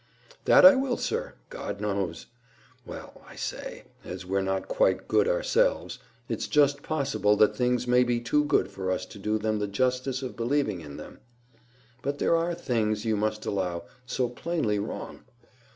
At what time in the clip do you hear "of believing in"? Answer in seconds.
10.23-10.97